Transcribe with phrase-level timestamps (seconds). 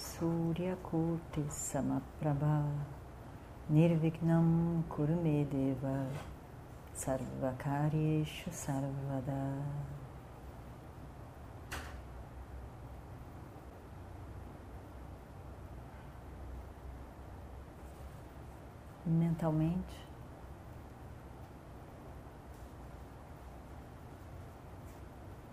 [0.00, 2.64] Suryakurti Samaprabha
[3.68, 6.06] Nirvignam Kurumedeva
[6.94, 9.62] Sarvakaryeshu Sarvada.
[19.04, 20.08] Mentalmente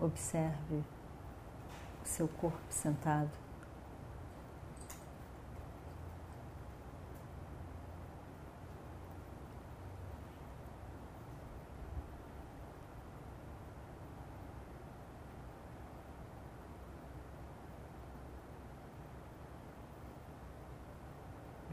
[0.00, 0.84] observe
[2.04, 3.46] o seu corpo sentado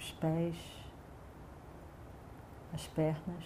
[0.04, 0.56] os pés,
[2.74, 3.44] as pernas.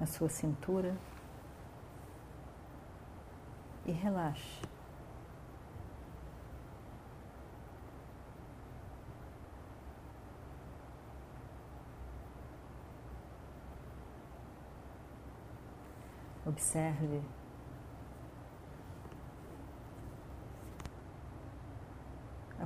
[0.00, 0.98] A sua cintura
[3.86, 4.60] e relaxe.
[16.44, 17.22] Observe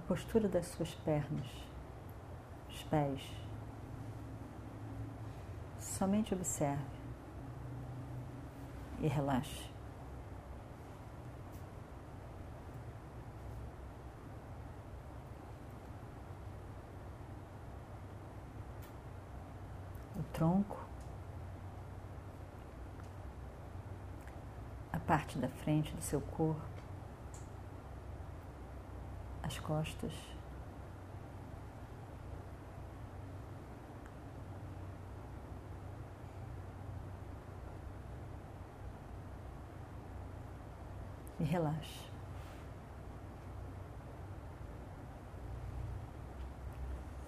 [0.07, 1.47] postura das suas pernas,
[2.69, 3.21] os pés.
[5.81, 6.85] Somente observe
[9.01, 9.69] e relaxe.
[20.19, 20.79] O tronco,
[24.93, 26.76] a parte da frente do seu corpo,
[29.47, 30.13] as costas.
[41.39, 42.11] E relaxe.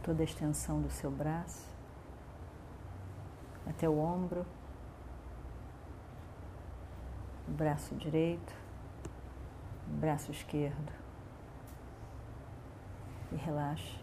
[0.02, 1.68] Toda a extensão do seu braço
[3.66, 4.46] até o ombro,
[7.46, 8.54] o braço direito,
[9.86, 11.07] o braço esquerdo
[13.32, 13.98] e relaxe.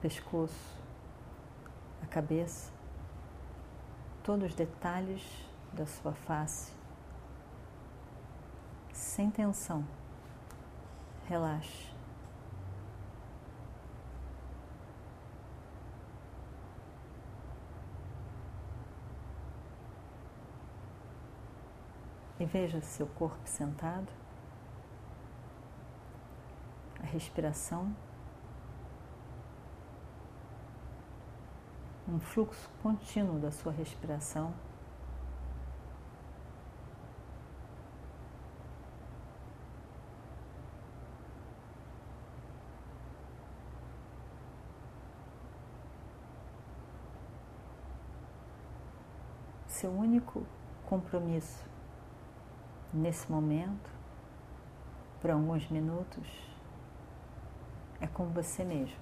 [0.00, 0.80] Pescoço,
[2.02, 2.72] a cabeça,
[4.22, 5.22] todos os detalhes
[5.72, 6.72] da sua face,
[8.92, 9.86] sem tensão.
[11.26, 11.92] Relaxe.
[22.40, 24.21] E veja seu corpo sentado
[27.12, 27.94] respiração,
[32.08, 34.54] um fluxo contínuo da sua respiração.
[49.68, 50.46] Seu único
[50.86, 51.64] compromisso
[52.92, 53.90] nesse momento,
[55.20, 56.51] por alguns minutos,
[58.02, 58.96] é com você mesmo.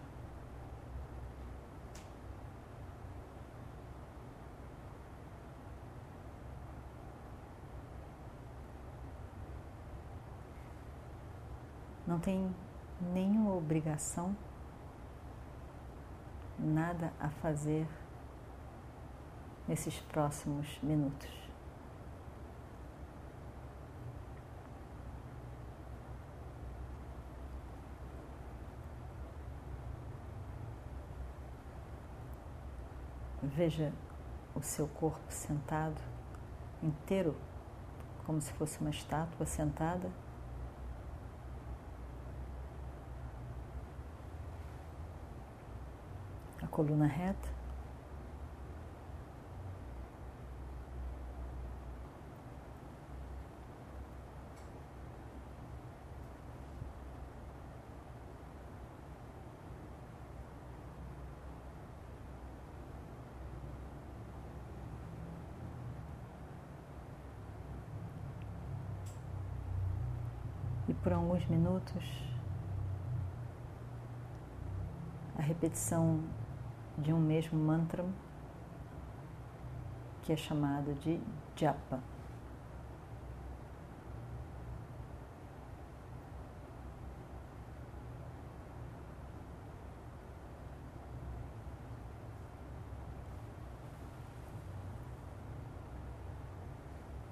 [12.07, 12.55] Não tem
[13.01, 14.37] nenhuma obrigação,
[16.59, 17.89] nada a fazer
[19.67, 21.40] nesses próximos minutos.
[33.53, 33.93] Veja
[34.55, 36.01] o seu corpo sentado
[36.81, 37.37] inteiro,
[38.25, 40.09] como se fosse uma estátua sentada.
[46.63, 47.60] A coluna reta.
[70.89, 72.05] E por alguns minutos,
[75.39, 76.21] a repetição
[76.99, 78.05] de um mesmo mantra,
[80.23, 81.21] que é chamado de
[81.57, 82.01] japa.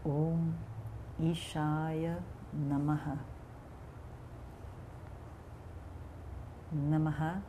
[0.05, 0.55] Om
[1.21, 2.23] Ishaya
[2.53, 3.38] Namaha.
[6.73, 7.43] Namaha.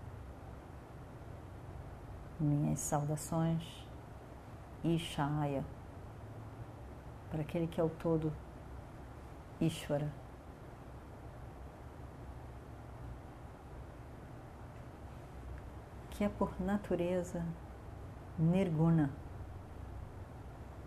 [2.40, 3.64] Minhas saudações.
[4.84, 5.64] Ishaya.
[7.30, 8.34] Para aquele que é o todo
[9.60, 10.12] Ishvara.
[16.12, 17.46] Que é por natureza
[18.38, 19.10] Nirguna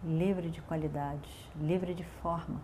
[0.04, 2.60] livre de qualidades, livre de forma.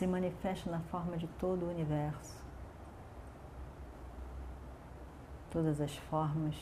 [0.00, 2.34] Se manifesta na forma de todo o universo.
[5.50, 6.56] Todas as formas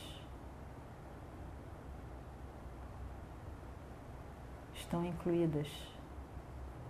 [4.73, 5.69] estão incluídas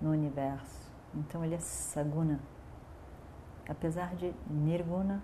[0.01, 0.91] no universo.
[1.13, 2.39] Então ele é Saguna.
[3.69, 5.21] Apesar de Nirguna,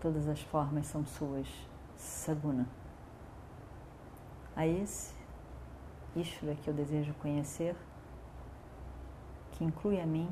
[0.00, 1.46] Todas as formas são suas,
[1.98, 2.66] Saguna.
[4.56, 5.19] A esse
[6.16, 7.76] Ishvara que eu desejo conhecer,
[9.52, 10.28] que inclui a mim,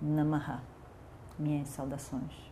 [0.00, 0.60] Namaha,
[1.38, 2.50] minhas saudações.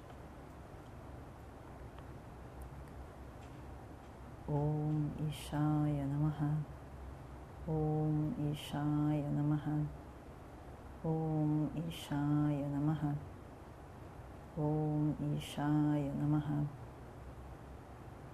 [4.48, 6.50] Om Ishaya Namaha.
[7.66, 9.84] Om Ishaya Namaha.
[11.04, 13.14] Om Ishaya Namaha.
[14.56, 16.64] Om Ishaya Namaha.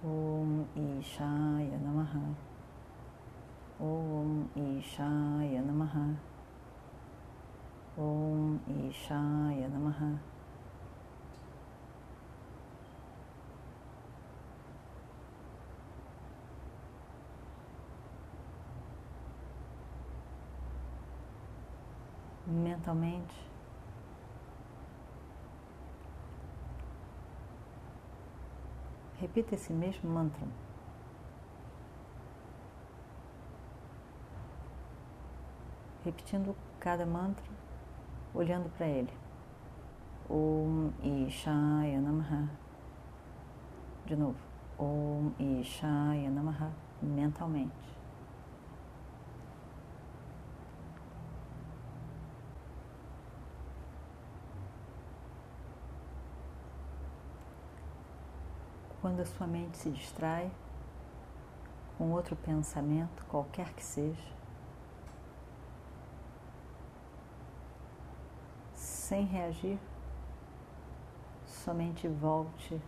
[0.03, 0.36] Om
[0.75, 2.35] Ishaya Namaha.
[3.79, 6.15] Om Ishaya Namaha.
[7.97, 10.17] Om Ishaya Namaha.
[22.47, 23.56] Mentalmente
[29.19, 30.47] Repita esse mesmo mantra.
[36.05, 37.43] Repetindo cada mantra,
[38.33, 39.11] olhando para ele.
[40.29, 40.91] Om
[41.27, 42.47] Ishaya Namaha.
[44.05, 44.37] De novo.
[44.77, 46.71] Om Ishaya Namaha.
[47.01, 47.96] Mentalmente.
[59.07, 60.51] Quando a sua mente se distrai
[61.97, 64.35] com outro pensamento, qualquer que seja,
[68.73, 69.79] sem reagir,
[71.45, 72.81] somente volte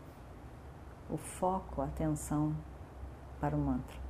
[1.09, 2.53] o foco, a atenção
[3.39, 4.08] para o mantra.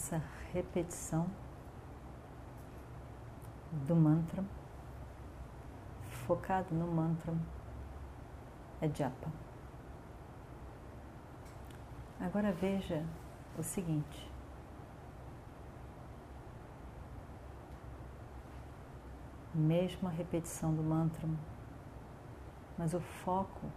[0.00, 0.22] Essa
[0.54, 1.26] repetição
[3.86, 4.42] do mantra,
[6.26, 7.34] focado no mantra,
[8.80, 9.30] é japa.
[12.18, 13.04] Agora veja
[13.58, 14.32] o seguinte.
[19.54, 21.28] Mesma repetição do mantra,
[22.78, 23.70] mas o foco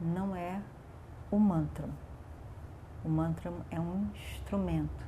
[0.00, 0.62] não é
[1.32, 1.90] o mantra
[3.04, 5.06] o mantra é um instrumento.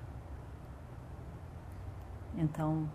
[2.35, 2.89] Então,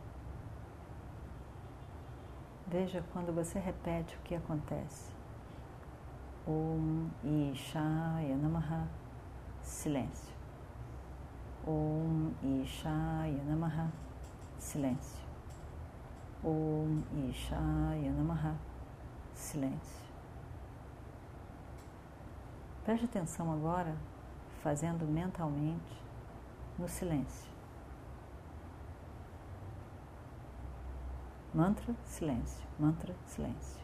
[2.68, 5.12] veja quando você repete o que acontece.
[6.48, 8.88] Om Ishaya Namaha,
[9.64, 10.34] silêncio.
[11.66, 12.32] Om
[12.62, 13.92] Ishaya Namaha,
[14.60, 15.26] silêncio.
[16.44, 18.56] Om Ishaya Namaha,
[19.34, 20.02] silêncio.
[22.84, 23.96] Preste atenção agora
[24.62, 26.02] fazendo mentalmente
[26.78, 27.52] no silêncio.
[31.54, 33.82] Mantra, silêncio, mantra, silêncio.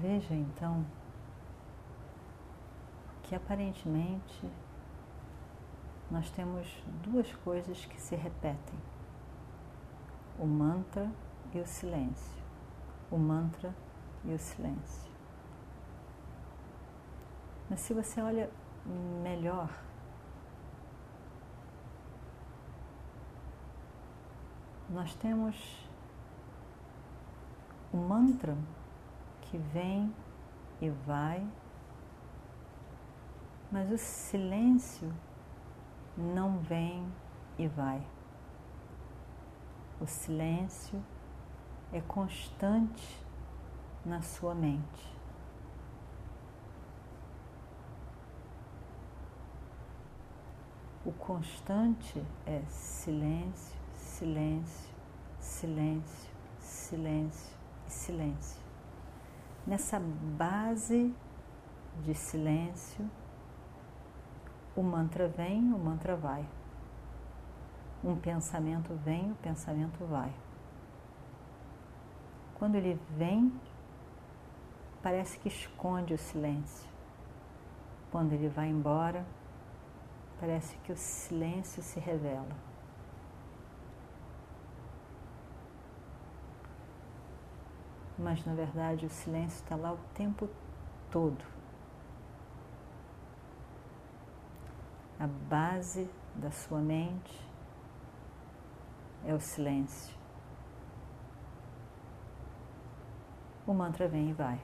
[0.00, 0.84] Veja então
[3.22, 4.50] que aparentemente
[6.10, 6.66] nós temos
[7.02, 8.78] duas coisas que se repetem:
[10.38, 11.10] o mantra
[11.52, 12.42] e o silêncio.
[13.10, 13.74] O mantra
[14.24, 15.10] e o silêncio.
[17.68, 18.50] Mas se você olha
[19.22, 19.68] melhor,
[24.88, 25.86] nós temos
[27.92, 28.56] o mantra
[29.42, 30.14] que vem
[30.80, 31.46] e vai,
[33.70, 35.12] mas o silêncio
[36.18, 37.06] não vem
[37.56, 38.04] e vai.
[40.00, 41.00] O silêncio
[41.92, 43.24] é constante
[44.04, 45.16] na sua mente.
[51.04, 54.94] O constante é silêncio, silêncio,
[55.38, 57.56] silêncio, silêncio
[57.86, 58.62] e silêncio.
[59.66, 61.14] Nessa base
[62.02, 63.08] de silêncio,
[64.78, 66.46] o mantra vem, o mantra vai.
[68.04, 70.32] Um pensamento vem, o pensamento vai.
[72.54, 73.52] Quando ele vem,
[75.02, 76.88] parece que esconde o silêncio.
[78.12, 79.26] Quando ele vai embora,
[80.38, 82.56] parece que o silêncio se revela.
[88.16, 90.48] Mas na verdade o silêncio está lá o tempo
[91.10, 91.57] todo.
[95.18, 97.44] A base da sua mente
[99.26, 100.16] é o silêncio.
[103.66, 104.60] O mantra vem e vai.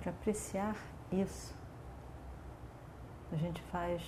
[0.00, 0.76] Para apreciar
[1.12, 1.56] isso,
[3.30, 4.02] a gente faz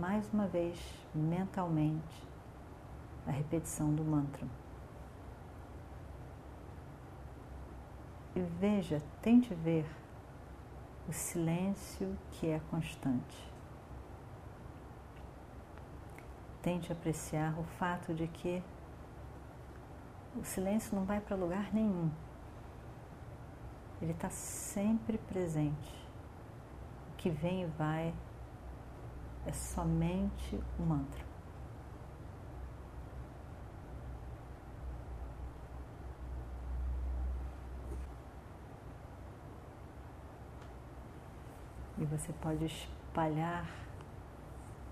[0.00, 0.78] mais uma vez
[1.14, 2.26] mentalmente
[3.26, 4.46] a repetição do mantra.
[8.34, 9.86] E veja, tente ver
[11.08, 13.50] o silêncio que é constante.
[16.60, 18.62] Tente apreciar o fato de que
[20.36, 22.10] o silêncio não vai para lugar nenhum.
[24.02, 26.08] Ele está sempre presente.
[27.12, 28.14] O que vem e vai
[29.46, 31.24] é somente o mantra.
[42.08, 43.68] Você pode espalhar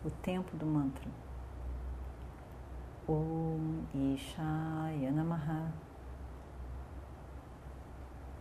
[0.05, 1.09] o tempo do mantra.
[3.09, 5.73] Om Ishaya Namaha.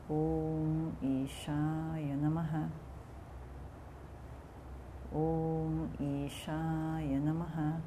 [0.10, 2.70] Om Ishaya Namaha.
[5.14, 7.80] Om Ishaya Namaha.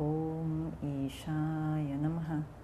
[0.00, 2.63] Om Ishaya Namaha.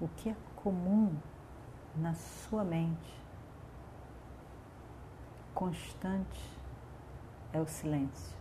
[0.00, 1.16] O que é comum
[1.94, 3.24] na sua mente,
[5.54, 6.58] constante,
[7.52, 8.36] é o silêncio.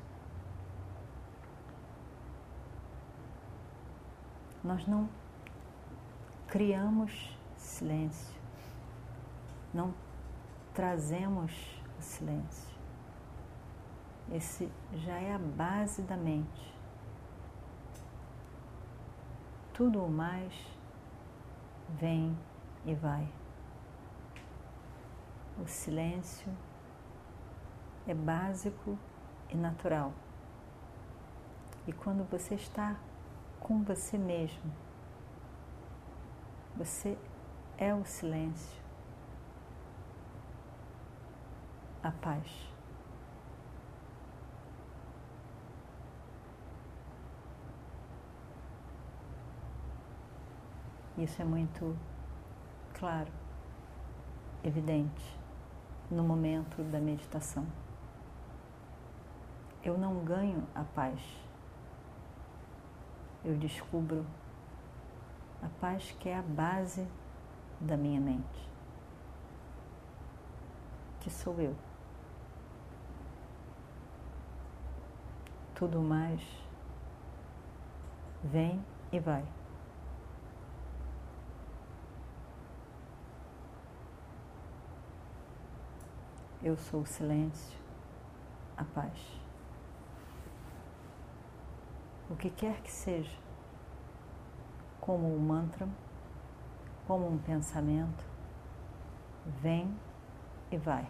[4.61, 5.07] Nós não
[6.47, 8.35] criamos silêncio,
[9.73, 9.93] não
[10.73, 11.53] trazemos
[11.97, 12.75] o silêncio.
[14.31, 16.75] Esse já é a base da mente.
[19.73, 20.74] Tudo o mais
[21.89, 22.37] vem
[22.85, 23.27] e vai.
[25.61, 26.51] O silêncio
[28.07, 28.97] é básico
[29.49, 30.13] e natural.
[31.87, 32.97] E quando você está
[33.59, 34.71] com você mesmo.
[36.75, 37.17] Você
[37.77, 38.81] é o silêncio,
[42.03, 42.74] a paz.
[51.17, 51.95] Isso é muito
[52.93, 53.31] claro,
[54.63, 55.39] evidente
[56.11, 57.65] no momento da meditação.
[59.83, 61.45] Eu não ganho a paz
[63.45, 64.25] eu descubro
[65.61, 67.07] a paz que é a base
[67.79, 68.69] da minha mente,
[71.19, 71.75] que sou eu.
[75.75, 76.41] Tudo mais
[78.43, 79.45] vem e vai.
[86.65, 87.77] Eu sou o silêncio,
[88.75, 89.39] a paz.
[92.27, 93.37] O que quer que seja,
[94.99, 95.87] como um mantra,
[97.05, 98.25] como um pensamento,
[99.61, 99.95] vem
[100.71, 101.07] e vai.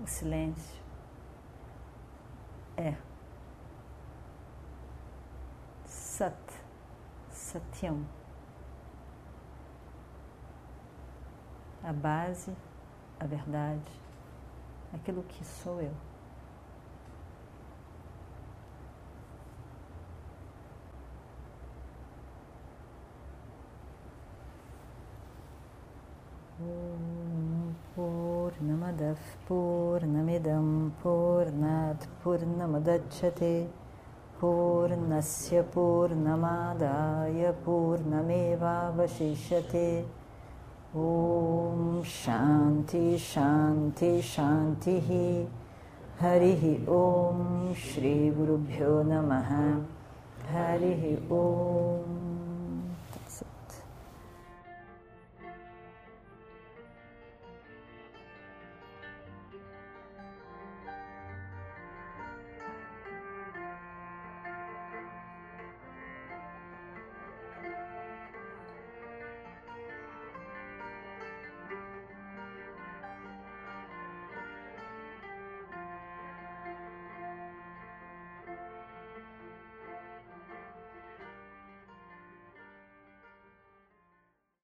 [0.00, 0.82] O silêncio
[2.74, 2.96] é
[5.84, 6.34] Sat,
[7.28, 8.19] Satyam.
[11.83, 12.51] A base,
[13.19, 13.91] a verdade,
[14.93, 15.93] aquilo que sou eu.
[27.95, 30.67] पूर्णमदः पूर्णमिदं
[31.03, 33.55] पूर्णात् पूर्णमुदच्छते
[34.41, 38.45] पूर्णस्य पूर्णमादाय पूर्णमेवावशिष्यते
[40.96, 45.48] ओम शांति शांति शांति ही।
[46.20, 49.80] हरि ओम श्री गुरुभ्यो नमः।
[50.52, 52.29] हरि ओम।